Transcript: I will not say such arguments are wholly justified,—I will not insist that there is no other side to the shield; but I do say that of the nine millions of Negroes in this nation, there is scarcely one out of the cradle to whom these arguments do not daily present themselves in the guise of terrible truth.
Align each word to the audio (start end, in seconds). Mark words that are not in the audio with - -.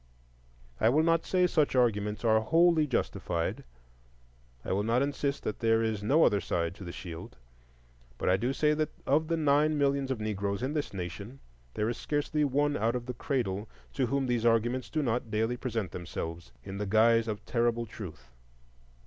I 0.79 0.89
will 0.89 1.03
not 1.03 1.25
say 1.27 1.45
such 1.45 1.75
arguments 1.75 2.25
are 2.25 2.39
wholly 2.39 2.87
justified,—I 2.87 4.71
will 4.73 4.81
not 4.81 5.03
insist 5.03 5.43
that 5.43 5.59
there 5.59 5.83
is 5.83 6.01
no 6.01 6.23
other 6.23 6.41
side 6.41 6.73
to 6.73 6.83
the 6.83 6.91
shield; 6.91 7.37
but 8.17 8.27
I 8.27 8.35
do 8.35 8.51
say 8.51 8.73
that 8.73 8.89
of 9.05 9.27
the 9.27 9.37
nine 9.37 9.77
millions 9.77 10.09
of 10.09 10.19
Negroes 10.19 10.63
in 10.63 10.73
this 10.73 10.91
nation, 10.91 11.39
there 11.75 11.87
is 11.87 11.97
scarcely 11.97 12.43
one 12.43 12.75
out 12.75 12.95
of 12.95 13.05
the 13.05 13.13
cradle 13.13 13.69
to 13.93 14.07
whom 14.07 14.25
these 14.25 14.43
arguments 14.43 14.89
do 14.89 15.03
not 15.03 15.29
daily 15.29 15.55
present 15.55 15.91
themselves 15.91 16.51
in 16.63 16.79
the 16.79 16.87
guise 16.87 17.27
of 17.27 17.45
terrible 17.45 17.85
truth. 17.85 18.31